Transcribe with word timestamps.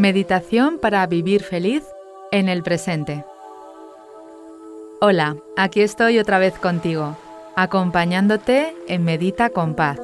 Meditación 0.00 0.78
para 0.78 1.06
vivir 1.06 1.42
feliz 1.42 1.84
en 2.32 2.48
el 2.48 2.62
presente. 2.62 3.22
Hola, 5.02 5.36
aquí 5.58 5.82
estoy 5.82 6.18
otra 6.18 6.38
vez 6.38 6.54
contigo, 6.58 7.18
acompañándote 7.54 8.74
en 8.88 9.04
Medita 9.04 9.50
con 9.50 9.74
Paz. 9.74 10.00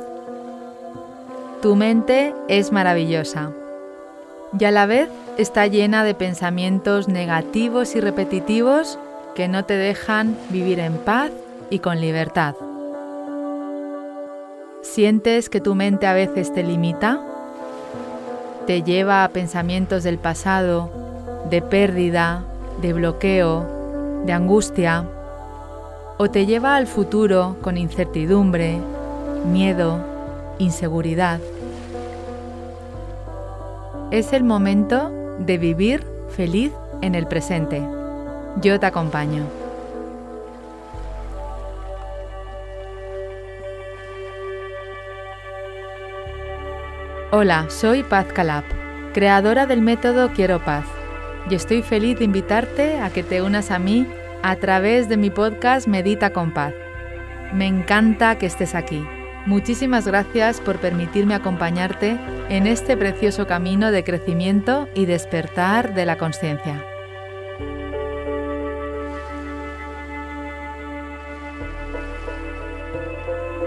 Tu 1.62 1.76
mente 1.76 2.34
es 2.48 2.72
maravillosa 2.72 3.52
y 4.60 4.66
a 4.66 4.70
la 4.70 4.84
vez 4.84 5.08
está 5.38 5.66
llena 5.66 6.04
de 6.04 6.12
pensamientos 6.12 7.08
negativos 7.08 7.96
y 7.96 8.00
repetitivos 8.00 8.98
que 9.34 9.48
no 9.48 9.64
te 9.64 9.78
dejan 9.78 10.36
vivir 10.50 10.78
en 10.78 10.98
paz 10.98 11.30
y 11.70 11.78
con 11.78 12.02
libertad. 12.02 12.54
¿Sientes 14.82 15.48
que 15.48 15.62
tu 15.62 15.74
mente 15.74 16.06
a 16.06 16.12
veces 16.12 16.52
te 16.52 16.62
limita? 16.62 17.22
¿Te 18.66 18.82
lleva 18.82 19.22
a 19.22 19.28
pensamientos 19.28 20.02
del 20.02 20.18
pasado, 20.18 20.90
de 21.48 21.62
pérdida, 21.62 22.42
de 22.82 22.92
bloqueo, 22.92 24.24
de 24.26 24.32
angustia? 24.32 25.04
¿O 26.18 26.28
te 26.30 26.46
lleva 26.46 26.74
al 26.74 26.88
futuro 26.88 27.58
con 27.62 27.78
incertidumbre, 27.78 28.78
miedo, 29.48 30.00
inseguridad? 30.58 31.38
Es 34.10 34.32
el 34.32 34.42
momento 34.42 35.12
de 35.38 35.58
vivir 35.58 36.04
feliz 36.30 36.72
en 37.02 37.14
el 37.14 37.28
presente. 37.28 37.80
Yo 38.62 38.80
te 38.80 38.86
acompaño. 38.86 39.44
Hola, 47.32 47.66
soy 47.70 48.04
Paz 48.04 48.26
Calab, 48.32 48.62
creadora 49.12 49.66
del 49.66 49.82
método 49.82 50.30
Quiero 50.30 50.60
Paz, 50.64 50.84
y 51.50 51.56
estoy 51.56 51.82
feliz 51.82 52.20
de 52.20 52.24
invitarte 52.24 53.00
a 53.00 53.10
que 53.10 53.24
te 53.24 53.42
unas 53.42 53.72
a 53.72 53.80
mí 53.80 54.06
a 54.44 54.54
través 54.54 55.08
de 55.08 55.16
mi 55.16 55.30
podcast 55.30 55.88
Medita 55.88 56.32
con 56.32 56.54
Paz. 56.54 56.72
Me 57.52 57.66
encanta 57.66 58.38
que 58.38 58.46
estés 58.46 58.76
aquí. 58.76 59.04
Muchísimas 59.44 60.06
gracias 60.06 60.60
por 60.60 60.78
permitirme 60.78 61.34
acompañarte 61.34 62.16
en 62.48 62.68
este 62.68 62.96
precioso 62.96 63.48
camino 63.48 63.90
de 63.90 64.04
crecimiento 64.04 64.88
y 64.94 65.06
despertar 65.06 65.94
de 65.94 66.06
la 66.06 66.18
conciencia. 66.18 66.84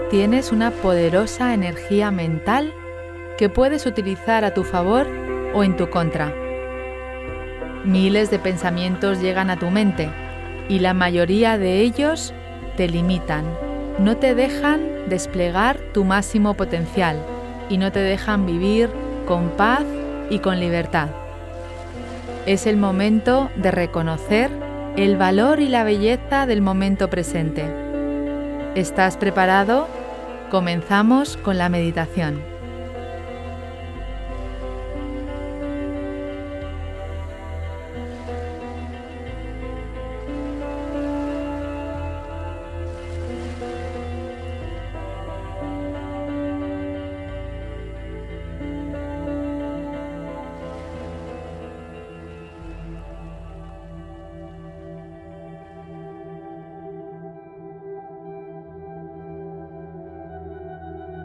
Tienes 0.08 0.50
una 0.50 0.70
poderosa 0.70 1.52
energía 1.52 2.10
mental 2.10 2.72
que 3.40 3.48
puedes 3.48 3.86
utilizar 3.86 4.44
a 4.44 4.52
tu 4.52 4.64
favor 4.64 5.06
o 5.54 5.64
en 5.64 5.74
tu 5.74 5.88
contra. 5.88 6.30
Miles 7.86 8.30
de 8.30 8.38
pensamientos 8.38 9.22
llegan 9.22 9.48
a 9.48 9.58
tu 9.58 9.70
mente 9.70 10.10
y 10.68 10.80
la 10.80 10.92
mayoría 10.92 11.56
de 11.56 11.80
ellos 11.80 12.34
te 12.76 12.86
limitan, 12.86 13.46
no 13.98 14.18
te 14.18 14.34
dejan 14.34 14.82
desplegar 15.08 15.78
tu 15.94 16.04
máximo 16.04 16.52
potencial 16.52 17.16
y 17.70 17.78
no 17.78 17.90
te 17.92 18.00
dejan 18.00 18.44
vivir 18.44 18.90
con 19.26 19.48
paz 19.56 19.84
y 20.28 20.40
con 20.40 20.60
libertad. 20.60 21.08
Es 22.44 22.66
el 22.66 22.76
momento 22.76 23.50
de 23.56 23.70
reconocer 23.70 24.50
el 24.98 25.16
valor 25.16 25.60
y 25.60 25.68
la 25.70 25.82
belleza 25.82 26.44
del 26.44 26.60
momento 26.60 27.08
presente. 27.08 27.64
¿Estás 28.74 29.16
preparado? 29.16 29.88
Comenzamos 30.50 31.38
con 31.38 31.56
la 31.56 31.70
meditación. 31.70 32.59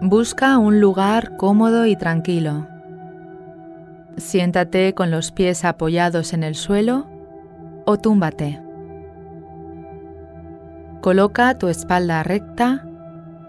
Busca 0.08 0.60
un 0.60 0.80
lugar 0.82 1.36
cómodo 1.36 1.88
y 1.88 1.96
tranquilo. 1.96 2.68
Siéntate 4.18 4.94
con 4.94 5.10
los 5.10 5.32
pies 5.32 5.66
apoyados 5.66 6.34
en 6.34 6.44
el 6.44 6.54
suelo 6.54 7.08
o 7.88 7.98
túmbate. 7.98 8.62
Coloca 11.02 11.58
tu 11.58 11.70
espalda 11.70 12.22
recta 12.22 12.88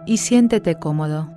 y 0.06 0.16
siéntete 0.16 0.76
cómodo. 0.76 1.28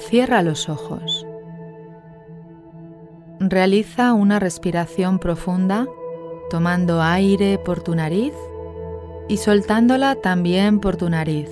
Cierra 0.00 0.42
los 0.42 0.68
ojos. 0.68 1.24
Realiza 3.38 4.14
una 4.14 4.40
respiración 4.40 5.20
profunda 5.20 5.86
tomando 6.50 7.02
aire 7.02 7.58
por 7.58 7.82
tu 7.82 7.94
nariz 7.94 8.32
y 9.28 9.38
soltándola 9.38 10.16
también 10.16 10.80
por 10.80 10.96
tu 10.96 11.10
nariz, 11.10 11.48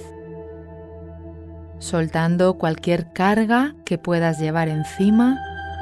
soltando 1.79 2.55
cualquier 2.55 3.13
carga 3.13 3.75
que 3.85 3.99
puedas 3.99 4.39
llevar 4.39 4.69
encima 4.69 5.39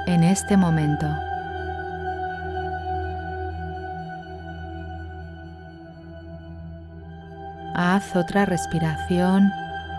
en 0.06 0.25
este 0.25 0.56
momento. 0.56 1.06
Haz 7.75 8.15
otra 8.17 8.45
respiración 8.45 9.51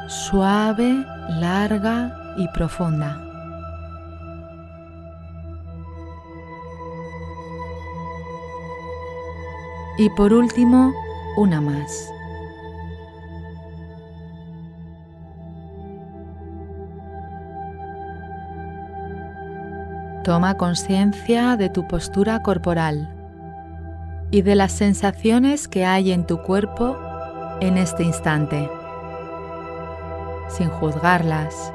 suave, 0.08 1.06
larga 1.40 2.14
y 2.38 2.48
profunda. 2.50 3.33
Y 9.98 10.10
por 10.10 10.34
último, 10.34 10.94
una 11.38 11.62
más. 11.62 12.12
Toma 20.24 20.56
conciencia 20.56 21.58
de 21.58 21.70
tu 21.70 21.86
postura 21.88 22.42
corporal 22.42 23.10
y 24.32 24.42
de 24.42 24.56
las 24.56 24.72
sensaciones 24.72 25.68
que 25.68 25.86
hay 25.86 26.12
en 26.12 26.26
tu 26.26 26.42
cuerpo 26.42 26.98
en 27.60 27.78
este 27.78 28.04
instante, 28.04 28.70
sin 30.48 30.70
juzgarlas, 30.70 31.74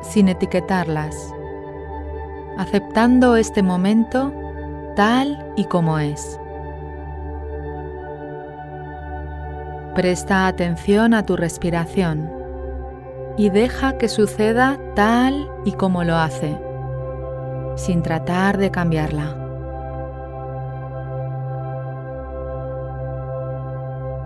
sin 0.00 0.28
etiquetarlas, 0.28 1.34
aceptando 2.56 3.36
este 3.36 3.62
momento 3.62 4.32
tal 4.96 5.52
y 5.56 5.64
como 5.64 5.98
es. 5.98 6.38
Presta 9.94 10.48
atención 10.48 11.14
a 11.14 11.24
tu 11.24 11.36
respiración 11.36 12.28
y 13.36 13.50
deja 13.50 13.96
que 13.96 14.08
suceda 14.08 14.76
tal 14.96 15.48
y 15.64 15.70
como 15.70 16.02
lo 16.02 16.16
hace, 16.16 16.58
sin 17.76 18.02
tratar 18.02 18.58
de 18.58 18.72
cambiarla. 18.72 19.36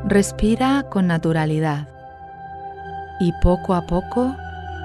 Respira 0.06 0.86
con 0.88 1.06
naturalidad 1.06 1.86
y 3.20 3.34
poco 3.42 3.74
a 3.74 3.86
poco 3.86 4.34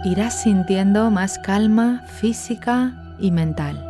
irás 0.04 0.42
sintiendo 0.42 1.10
más 1.12 1.40
calma 1.40 2.04
física 2.08 2.92
y 3.20 3.32
mental. 3.32 3.90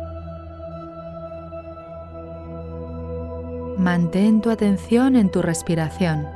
Mantén 3.78 4.40
tu 4.40 4.50
atención 4.50 5.16
en 5.16 5.28
tu 5.32 5.42
respiración 5.42 6.33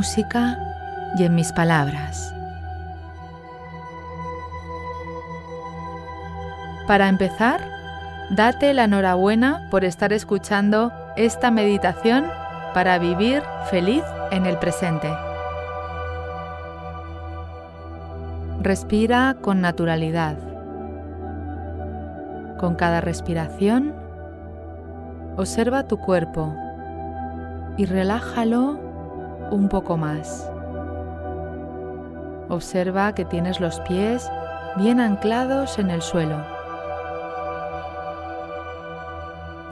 música 0.00 0.58
y 1.18 1.24
en 1.24 1.34
mis 1.34 1.52
palabras. 1.52 2.34
Para 6.86 7.06
empezar, 7.10 7.60
date 8.30 8.72
la 8.72 8.84
enhorabuena 8.84 9.68
por 9.70 9.84
estar 9.84 10.14
escuchando 10.14 10.90
esta 11.18 11.50
meditación 11.50 12.24
para 12.72 12.98
vivir 12.98 13.42
feliz 13.68 14.02
en 14.30 14.46
el 14.46 14.56
presente. 14.56 15.12
Respira 18.62 19.36
con 19.42 19.60
naturalidad. 19.60 20.38
Con 22.58 22.74
cada 22.74 23.02
respiración, 23.02 23.94
observa 25.36 25.86
tu 25.86 25.98
cuerpo 25.98 26.54
y 27.76 27.84
relájalo 27.84 28.89
un 29.50 29.68
poco 29.68 29.96
más. 29.96 30.50
Observa 32.48 33.14
que 33.14 33.24
tienes 33.24 33.60
los 33.60 33.80
pies 33.80 34.30
bien 34.76 35.00
anclados 35.00 35.78
en 35.78 35.90
el 35.90 36.02
suelo. 36.02 36.36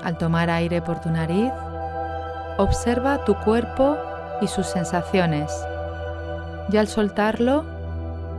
Al 0.04 0.16
tomar 0.16 0.48
aire 0.50 0.80
por 0.80 1.00
tu 1.00 1.10
nariz, 1.10 1.52
observa 2.56 3.24
tu 3.24 3.34
cuerpo 3.34 3.96
y 4.40 4.46
sus 4.46 4.66
sensaciones. 4.66 5.52
Y 6.70 6.76
al 6.76 6.86
soltarlo, 6.86 7.64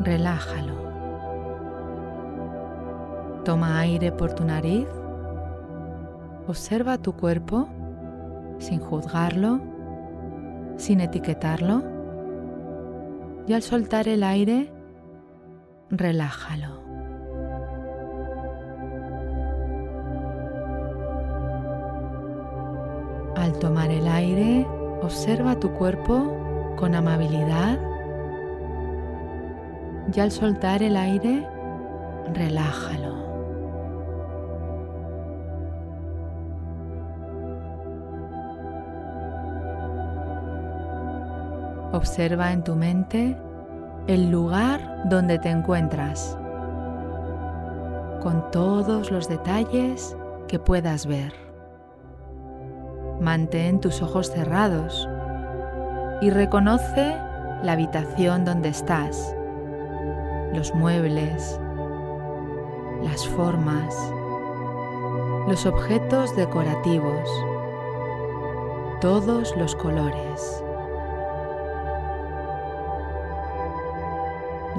relájalo. 0.02 0.74
Toma 3.44 3.80
aire 3.80 4.12
por 4.12 4.34
tu 4.34 4.46
nariz. 4.46 4.88
Observa 6.48 6.98
tu 6.98 7.14
cuerpo 7.14 7.68
sin 8.60 8.80
juzgarlo, 8.80 9.60
sin 10.80 11.02
etiquetarlo. 11.02 11.84
Y 13.48 13.54
al 13.54 13.62
soltar 13.62 14.08
el 14.08 14.24
aire, 14.24 14.72
relájalo. 15.90 16.80
Al 23.36 23.54
tomar 23.60 23.90
el 23.92 24.08
aire, 24.08 24.68
observa 25.02 25.60
tu 25.60 25.72
cuerpo 25.72 26.76
con 26.78 26.96
amabilidad 26.96 27.80
y 30.14 30.20
al 30.20 30.32
soltar 30.32 30.82
el 30.82 30.98
aire, 30.98 31.48
relájalo. 32.34 33.29
Observa 41.92 42.52
en 42.52 42.64
tu 42.64 42.76
mente 42.76 43.36
el 44.06 44.30
lugar 44.30 45.04
donde 45.06 45.40
te 45.40 45.50
encuentras, 45.50 46.38
con 48.22 48.52
todos 48.52 49.10
los 49.10 49.28
detalles 49.28 50.16
que 50.48 50.60
puedas 50.60 51.08
ver. 51.08 51.34
Mantén 53.20 53.80
tus 53.80 54.04
ojos 54.04 54.32
cerrados 54.32 55.10
y 56.22 56.30
reconoce 56.30 57.16
la 57.64 57.72
habitación 57.72 58.46
donde 58.46 58.70
estás, 58.70 59.36
los 60.54 60.74
muebles, 60.76 61.60
las 63.04 63.28
formas, 63.30 63.96
los 65.48 65.66
objetos 65.66 66.36
decorativos, 66.36 67.28
todos 69.02 69.56
los 69.58 69.76
colores. 69.76 70.64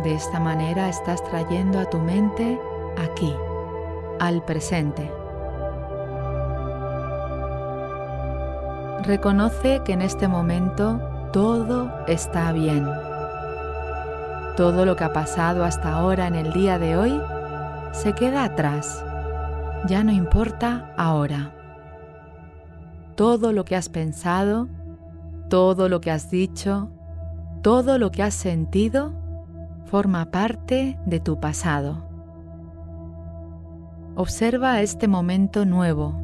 De 0.03 0.15
esta 0.15 0.41
manera 0.41 0.89
estás 0.89 1.23
trayendo 1.25 1.79
a 1.79 1.85
tu 1.85 1.99
mente 1.99 2.59
aquí, 2.97 3.35
al 4.19 4.43
presente. 4.43 5.13
Reconoce 9.03 9.83
que 9.85 9.93
en 9.93 10.01
este 10.01 10.27
momento 10.27 11.01
todo 11.35 11.93
está 12.07 12.51
bien. 12.53 12.89
Todo 14.57 14.87
lo 14.87 14.97
que 14.97 15.05
ha 15.05 15.13
pasado 15.13 15.65
hasta 15.65 15.93
ahora 15.93 16.27
en 16.29 16.35
el 16.35 16.53
día 16.55 16.79
de 16.79 16.97
hoy 16.97 17.21
se 17.93 18.15
queda 18.15 18.45
atrás. 18.45 19.05
Ya 19.87 20.03
no 20.03 20.13
importa 20.13 20.95
ahora. 20.97 21.53
Todo 23.17 23.53
lo 23.53 23.67
que 23.67 23.77
has 23.77 23.91
pensado, 23.91 24.67
todo 25.51 25.91
lo 25.91 26.01
que 26.01 26.11
has 26.11 26.31
dicho, 26.31 26.89
todo 27.61 27.99
lo 27.99 28.11
que 28.11 28.23
has 28.23 28.35
sentido 28.35 29.13
forma 29.85 30.31
parte 30.31 30.99
de 31.07 31.21
tu 31.21 31.41
pasado. 31.41 32.07
Observa 34.17 34.81
este 34.81 35.09
momento 35.09 35.65
nuevo 35.65 36.21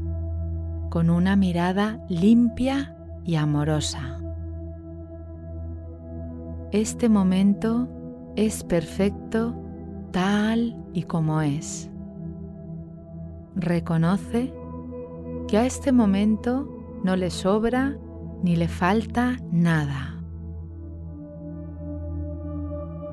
con 0.90 1.10
una 1.10 1.36
mirada 1.36 2.00
limpia 2.08 2.96
y 3.24 3.36
amorosa. 3.36 4.20
Este 6.72 7.08
momento 7.08 7.88
es 8.36 8.64
perfecto 8.64 9.54
tal 10.10 10.76
y 10.92 11.04
como 11.04 11.40
es. 11.40 11.90
Reconoce 13.54 14.52
que 15.48 15.58
a 15.58 15.64
este 15.64 15.92
momento 15.92 16.68
no 17.02 17.16
le 17.16 17.30
sobra 17.30 17.96
ni 18.42 18.56
le 18.56 18.68
falta 18.68 19.36
nada. 19.50 20.15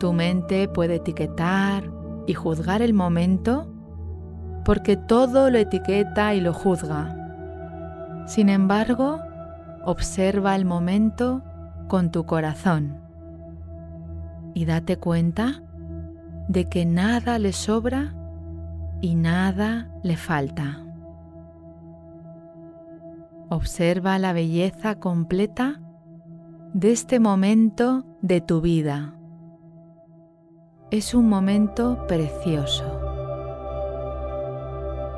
Tu 0.03 0.11
mente 0.11 0.67
puede 0.67 0.95
etiquetar 0.95 1.89
y 2.27 2.33
juzgar 2.33 2.81
el 2.81 2.93
momento 2.93 3.73
porque 4.65 4.97
todo 4.97 5.49
lo 5.49 5.57
etiqueta 5.57 6.33
y 6.33 6.41
lo 6.41 6.53
juzga. 6.53 8.25
Sin 8.27 8.49
embargo, 8.49 9.21
observa 9.85 10.57
el 10.57 10.65
momento 10.65 11.41
con 11.87 12.11
tu 12.11 12.25
corazón 12.25 12.97
y 14.53 14.65
date 14.65 14.97
cuenta 14.97 15.63
de 16.49 16.65
que 16.65 16.85
nada 16.85 17.39
le 17.39 17.53
sobra 17.53 18.13
y 18.99 19.15
nada 19.15 19.89
le 20.03 20.17
falta. 20.17 20.83
Observa 23.47 24.19
la 24.19 24.33
belleza 24.33 24.95
completa 24.99 25.79
de 26.73 26.91
este 26.91 27.21
momento 27.21 28.05
de 28.21 28.41
tu 28.41 28.59
vida. 28.59 29.13
Es 30.93 31.13
un 31.13 31.27
momento 31.27 32.05
precioso. 32.07 32.85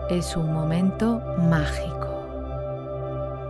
Es 0.09 0.35
un 0.35 0.53
momento 0.53 1.21
mágico 1.37 2.05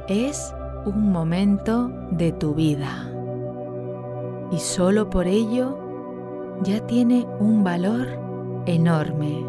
es 0.07 0.53
un 0.85 1.11
momento 1.11 1.89
de 2.11 2.31
tu 2.31 2.53
vida 2.53 3.09
y 4.51 4.59
solo 4.59 5.09
por 5.09 5.25
ello 5.25 5.79
ya 6.61 6.85
tiene 6.85 7.25
un 7.39 7.63
valor 7.63 8.07
enorme, 8.67 9.43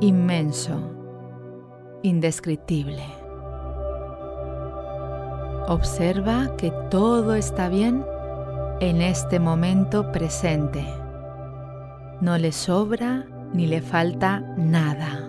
inmenso, 0.00 0.78
indescriptible. 2.02 3.02
Observa 5.66 6.56
que 6.56 6.70
todo 6.88 7.34
está 7.34 7.68
bien 7.68 8.06
en 8.80 9.02
este 9.02 9.40
momento 9.40 10.12
presente. 10.12 10.86
No 12.20 12.36
le 12.36 12.50
sobra 12.50 13.24
ni 13.52 13.66
le 13.66 13.80
falta 13.80 14.40
nada. 14.56 15.24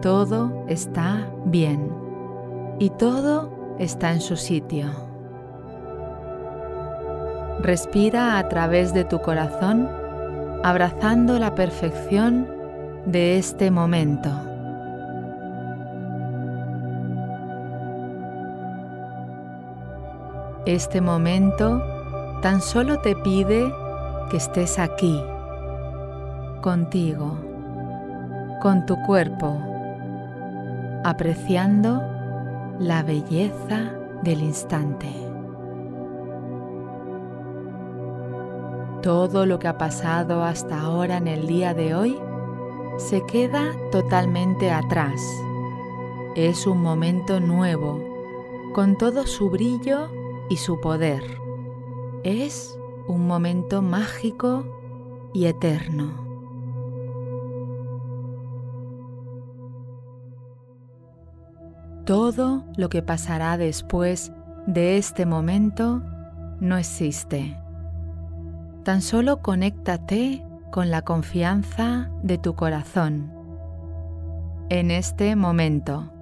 Todo 0.00 0.64
está 0.66 1.28
bien 1.44 1.92
y 2.78 2.88
todo 2.90 3.76
está 3.78 4.12
en 4.12 4.22
su 4.22 4.36
sitio. 4.36 4.86
Respira 7.60 8.38
a 8.38 8.48
través 8.48 8.94
de 8.94 9.04
tu 9.04 9.20
corazón, 9.20 9.86
abrazando 10.62 11.38
la 11.38 11.54
perfección 11.54 12.48
de 13.04 13.36
este 13.36 13.70
momento. 13.70 14.30
Este 20.64 21.02
momento 21.02 21.82
tan 22.40 22.62
solo 22.62 23.00
te 23.00 23.14
pide 23.16 23.70
que 24.30 24.36
estés 24.36 24.78
aquí, 24.78 25.20
contigo, 26.62 27.36
con 28.62 28.86
tu 28.86 28.96
cuerpo, 29.02 29.60
apreciando 31.04 32.00
la 32.78 33.02
belleza 33.02 33.92
del 34.22 34.42
instante. 34.42 35.08
Todo 39.02 39.46
lo 39.46 39.58
que 39.58 39.66
ha 39.66 39.78
pasado 39.78 40.44
hasta 40.44 40.80
ahora 40.80 41.16
en 41.16 41.26
el 41.26 41.46
día 41.46 41.74
de 41.74 41.94
hoy 41.94 42.16
se 42.98 43.24
queda 43.26 43.72
totalmente 43.90 44.70
atrás. 44.70 45.20
Es 46.36 46.66
un 46.66 46.80
momento 46.80 47.40
nuevo, 47.40 48.00
con 48.74 48.96
todo 48.96 49.26
su 49.26 49.50
brillo 49.50 50.08
y 50.48 50.56
su 50.56 50.80
poder. 50.80 51.24
Es 52.22 52.79
un 53.08 53.26
momento 53.26 53.82
mágico 53.82 54.64
y 55.32 55.46
eterno. 55.46 56.28
Todo 62.04 62.64
lo 62.76 62.88
que 62.88 63.02
pasará 63.02 63.56
después 63.56 64.32
de 64.66 64.96
este 64.96 65.26
momento 65.26 66.02
no 66.60 66.76
existe. 66.76 67.56
Tan 68.84 69.02
solo 69.02 69.42
conéctate 69.42 70.44
con 70.70 70.90
la 70.90 71.02
confianza 71.02 72.10
de 72.22 72.38
tu 72.38 72.54
corazón. 72.54 73.32
En 74.68 74.90
este 74.90 75.36
momento 75.36 76.12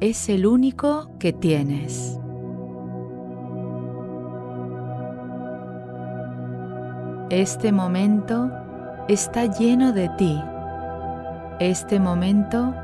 es 0.00 0.28
el 0.28 0.46
único 0.46 1.10
que 1.18 1.32
tienes. 1.32 2.18
Este 7.32 7.72
momento 7.72 8.50
está 9.08 9.46
lleno 9.46 9.94
de 9.94 10.10
ti. 10.18 10.38
Este 11.60 11.98
momento 11.98 12.74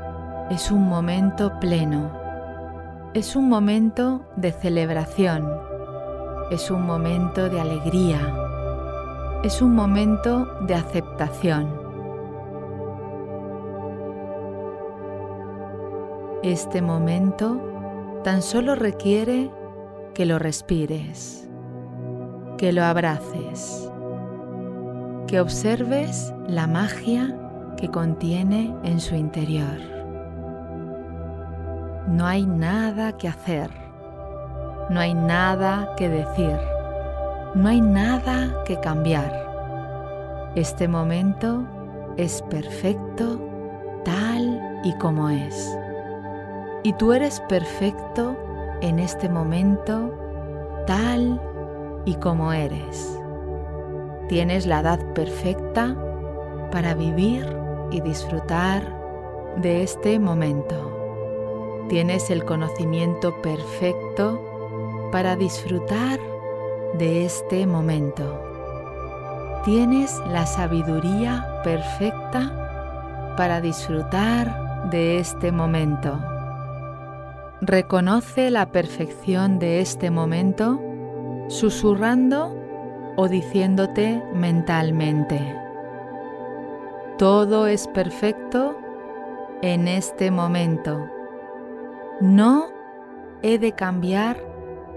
es 0.49 0.71
un 0.71 0.89
momento 0.89 1.59
pleno. 1.59 2.09
Es 3.13 3.35
un 3.35 3.47
momento 3.47 4.25
de 4.37 4.51
celebración. 4.51 5.47
Es 6.49 6.71
un 6.71 6.83
momento 6.83 7.47
de 7.47 7.61
alegría. 7.61 8.19
Es 9.43 9.61
un 9.61 9.75
momento 9.75 10.47
de 10.61 10.73
aceptación. 10.73 11.69
Este 16.41 16.81
momento 16.81 18.21
tan 18.23 18.41
solo 18.41 18.73
requiere 18.73 19.51
que 20.15 20.25
lo 20.25 20.39
respires, 20.39 21.47
que 22.57 22.73
lo 22.73 22.83
abraces, 22.83 23.91
que 25.29 25.39
observes 25.39 26.33
la 26.47 26.65
magia 26.65 27.37
que 27.77 27.87
contiene 27.87 28.75
en 28.83 28.99
su 28.99 29.13
interior. 29.13 29.77
No 32.07 32.25
hay 32.25 32.47
nada 32.47 33.15
que 33.15 33.27
hacer, 33.27 33.69
no 34.89 34.99
hay 34.99 35.13
nada 35.13 35.93
que 35.97 36.09
decir, 36.09 36.57
no 37.53 37.69
hay 37.69 37.79
nada 37.79 38.63
que 38.65 38.79
cambiar. 38.79 40.51
Este 40.55 40.87
momento 40.87 41.63
es 42.17 42.41
perfecto 42.49 43.39
tal 44.03 44.81
y 44.83 44.93
como 44.93 45.29
es. 45.29 45.77
Y 46.81 46.93
tú 46.93 47.13
eres 47.13 47.39
perfecto 47.41 48.35
en 48.81 48.97
este 48.97 49.29
momento 49.29 50.11
tal 50.87 51.39
y 52.05 52.15
como 52.15 52.51
eres. 52.51 53.18
Tienes 54.29 54.67
la 54.67 54.81
edad 54.81 54.99
perfecta 55.13 55.95
para 56.71 56.93
vivir 56.93 57.47
y 57.89 57.99
disfrutar 58.01 58.83
de 59.57 59.81
este 59.81 60.19
momento. 60.19 61.87
Tienes 61.89 62.29
el 62.29 62.45
conocimiento 62.45 63.41
perfecto 63.41 65.09
para 65.11 65.35
disfrutar 65.35 66.19
de 66.93 67.25
este 67.25 67.65
momento. 67.65 68.39
Tienes 69.65 70.15
la 70.27 70.45
sabiduría 70.45 71.61
perfecta 71.63 73.33
para 73.35 73.61
disfrutar 73.61 74.89
de 74.91 75.17
este 75.17 75.51
momento. 75.51 76.19
Reconoce 77.61 78.51
la 78.51 78.67
perfección 78.67 79.57
de 79.57 79.81
este 79.81 80.11
momento 80.11 80.79
susurrando 81.47 82.58
o 83.19 83.27
diciéndote 83.27 84.23
mentalmente. 84.33 85.53
Todo 87.17 87.67
es 87.67 87.85
perfecto 87.89 88.77
en 89.61 89.89
este 89.89 90.31
momento. 90.31 91.05
No 92.21 92.69
he 93.41 93.59
de 93.59 93.73
cambiar 93.73 94.37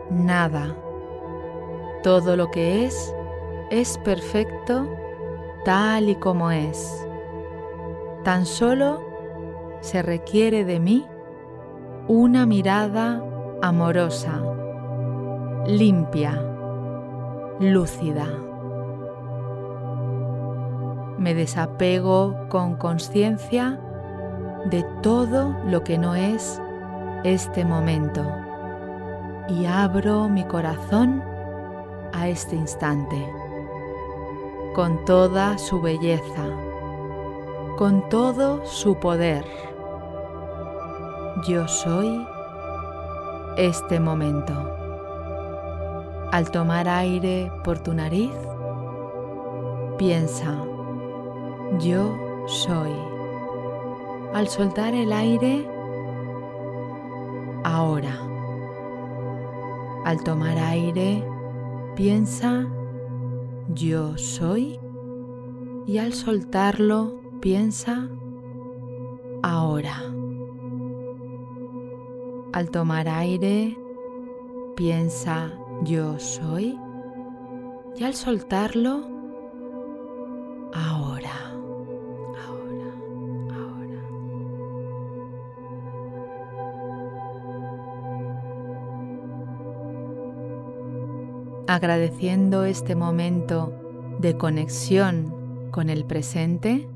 nada. 0.08 0.76
Todo 2.04 2.36
lo 2.36 2.52
que 2.52 2.84
es 2.84 3.12
es 3.72 3.98
perfecto 3.98 4.88
tal 5.64 6.08
y 6.08 6.14
como 6.14 6.52
es. 6.52 7.04
Tan 8.22 8.46
solo 8.46 9.02
se 9.80 10.00
requiere 10.00 10.64
de 10.64 10.78
mí 10.78 11.04
una 12.06 12.46
mirada 12.46 13.20
amorosa, 13.62 14.40
limpia, 15.66 16.51
lúcida. 17.62 18.26
Me 21.18 21.34
desapego 21.34 22.34
con 22.48 22.76
conciencia 22.76 23.80
de 24.66 24.84
todo 25.02 25.56
lo 25.66 25.82
que 25.82 25.96
no 25.96 26.14
es 26.14 26.60
este 27.24 27.64
momento 27.64 28.26
y 29.48 29.64
abro 29.66 30.28
mi 30.28 30.44
corazón 30.44 31.22
a 32.12 32.28
este 32.28 32.56
instante, 32.56 33.16
con 34.74 35.04
toda 35.04 35.56
su 35.56 35.80
belleza, 35.80 36.44
con 37.78 38.08
todo 38.08 38.64
su 38.66 38.98
poder 38.98 39.44
yo 41.46 41.66
soy 41.66 42.24
este 43.56 43.98
momento. 43.98 44.81
Al 46.32 46.50
tomar 46.50 46.88
aire 46.88 47.52
por 47.62 47.80
tu 47.80 47.92
nariz, 47.92 48.32
piensa, 49.98 50.64
yo 51.78 52.16
soy. 52.46 52.90
Al 54.32 54.48
soltar 54.48 54.94
el 54.94 55.12
aire, 55.12 55.68
ahora. 57.64 58.18
Al 60.06 60.24
tomar 60.24 60.56
aire, 60.56 61.22
piensa, 61.96 62.66
yo 63.68 64.16
soy. 64.16 64.80
Y 65.86 65.98
al 65.98 66.14
soltarlo, 66.14 67.20
piensa, 67.40 68.08
ahora. 69.42 70.02
Al 72.54 72.70
tomar 72.70 73.06
aire, 73.06 73.76
piensa 74.76 75.58
yo 75.84 76.18
soy 76.18 76.78
y 77.96 78.04
al 78.04 78.14
soltarlo, 78.14 79.06
ahora, 80.72 81.52
ahora, 82.46 82.90
ahora. 83.50 84.02
Agradeciendo 91.68 92.64
este 92.64 92.94
momento 92.94 93.72
de 94.20 94.36
conexión 94.36 95.70
con 95.70 95.90
el 95.90 96.04
presente, 96.04 96.88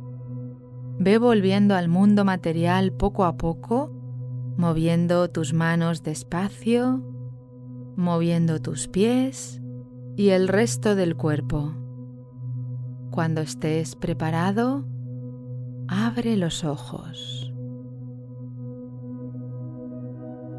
ve 0.99 1.19
volviendo 1.19 1.75
al 1.75 1.89
mundo 1.89 2.25
material 2.25 2.93
poco 2.93 3.25
a 3.25 3.37
poco 3.37 3.91
moviendo 4.57 5.29
tus 5.31 5.53
manos 5.53 6.03
despacio, 6.03 7.03
moviendo 7.97 8.61
tus 8.61 8.89
pies 8.89 9.61
y 10.17 10.31
el 10.31 10.49
resto 10.49 10.95
del 10.95 11.17
cuerpo. 11.17 11.75
Cuando 13.11 13.41
estés 13.41 13.97
preparado, 13.97 14.85
abre 15.89 16.37
los 16.37 16.65
ojos. 16.65 17.53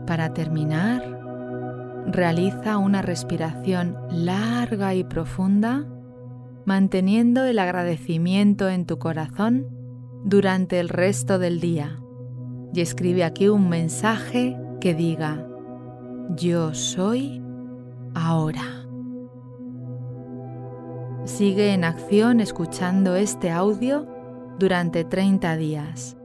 Para 0.05 0.33
terminar, 0.33 1.19
realiza 2.07 2.77
una 2.77 3.01
respiración 3.01 3.97
larga 4.09 4.95
y 4.95 5.03
profunda, 5.03 5.85
manteniendo 6.65 7.45
el 7.45 7.59
agradecimiento 7.59 8.67
en 8.69 8.85
tu 8.85 8.97
corazón 8.97 9.67
durante 10.23 10.79
el 10.79 10.89
resto 10.89 11.39
del 11.39 11.59
día 11.59 11.99
y 12.73 12.81
escribe 12.81 13.23
aquí 13.23 13.47
un 13.47 13.69
mensaje 13.69 14.57
que 14.79 14.93
diga, 14.93 15.46
yo 16.35 16.73
soy 16.73 17.41
ahora. 18.13 18.85
Sigue 21.25 21.73
en 21.73 21.83
acción 21.83 22.39
escuchando 22.39 23.15
este 23.15 23.51
audio 23.51 24.07
durante 24.59 25.03
30 25.03 25.57
días, 25.57 26.17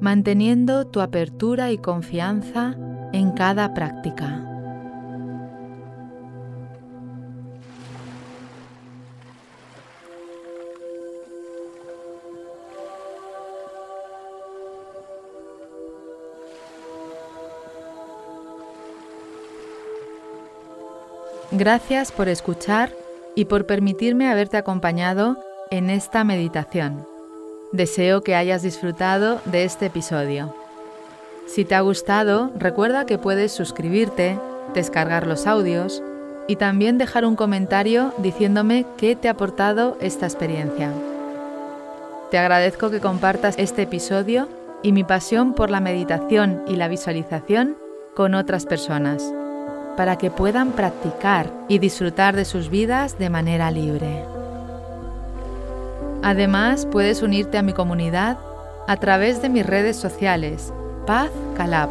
manteniendo 0.00 0.86
tu 0.86 1.00
apertura 1.00 1.72
y 1.72 1.78
confianza 1.78 2.76
en 3.12 3.32
cada 3.32 3.74
práctica. 3.74 4.53
Gracias 21.56 22.10
por 22.10 22.28
escuchar 22.28 22.90
y 23.36 23.44
por 23.44 23.64
permitirme 23.64 24.28
haberte 24.28 24.56
acompañado 24.56 25.36
en 25.70 25.88
esta 25.88 26.24
meditación. 26.24 27.06
Deseo 27.70 28.22
que 28.22 28.34
hayas 28.34 28.62
disfrutado 28.62 29.40
de 29.44 29.62
este 29.62 29.86
episodio. 29.86 30.52
Si 31.46 31.64
te 31.64 31.76
ha 31.76 31.80
gustado, 31.80 32.50
recuerda 32.58 33.06
que 33.06 33.18
puedes 33.18 33.52
suscribirte, 33.52 34.36
descargar 34.74 35.28
los 35.28 35.46
audios 35.46 36.02
y 36.48 36.56
también 36.56 36.98
dejar 36.98 37.24
un 37.24 37.36
comentario 37.36 38.12
diciéndome 38.18 38.84
qué 38.96 39.14
te 39.14 39.28
ha 39.28 39.32
aportado 39.32 39.96
esta 40.00 40.26
experiencia. 40.26 40.90
Te 42.32 42.38
agradezco 42.38 42.90
que 42.90 42.98
compartas 42.98 43.54
este 43.58 43.82
episodio 43.82 44.48
y 44.82 44.90
mi 44.90 45.04
pasión 45.04 45.54
por 45.54 45.70
la 45.70 45.78
meditación 45.78 46.64
y 46.66 46.74
la 46.74 46.88
visualización 46.88 47.76
con 48.16 48.34
otras 48.34 48.66
personas 48.66 49.32
para 49.96 50.16
que 50.16 50.30
puedan 50.30 50.72
practicar 50.72 51.50
y 51.68 51.78
disfrutar 51.78 52.36
de 52.36 52.44
sus 52.44 52.68
vidas 52.68 53.18
de 53.18 53.30
manera 53.30 53.70
libre. 53.70 54.26
Además, 56.22 56.84
puedes 56.86 57.22
unirte 57.22 57.56
a 57.58 57.62
mi 57.62 57.72
comunidad 57.72 58.38
a 58.86 58.96
través 58.96 59.42
de 59.42 59.48
mis 59.48 59.66
redes 59.66 59.96
sociales, 59.96 60.72
Paz 61.06 61.30
Calab, 61.56 61.88